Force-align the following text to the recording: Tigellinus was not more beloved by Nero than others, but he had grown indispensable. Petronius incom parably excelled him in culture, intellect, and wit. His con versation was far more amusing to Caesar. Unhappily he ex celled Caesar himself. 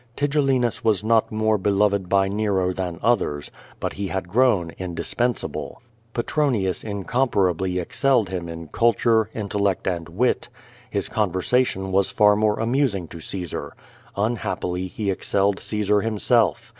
Tigellinus 0.15 0.83
was 0.83 1.03
not 1.03 1.31
more 1.31 1.59
beloved 1.59 2.09
by 2.09 2.27
Nero 2.27 2.73
than 2.73 2.97
others, 3.03 3.51
but 3.79 3.93
he 3.93 4.07
had 4.07 4.27
grown 4.27 4.71
indispensable. 4.79 5.79
Petronius 6.15 6.81
incom 6.81 7.29
parably 7.29 7.79
excelled 7.79 8.29
him 8.29 8.49
in 8.49 8.69
culture, 8.69 9.29
intellect, 9.35 9.85
and 9.85 10.09
wit. 10.09 10.49
His 10.89 11.07
con 11.07 11.31
versation 11.31 11.91
was 11.91 12.09
far 12.09 12.35
more 12.35 12.59
amusing 12.59 13.09
to 13.09 13.19
Caesar. 13.19 13.73
Unhappily 14.15 14.87
he 14.87 15.11
ex 15.11 15.27
celled 15.27 15.59
Caesar 15.59 16.01
himself. 16.01 16.69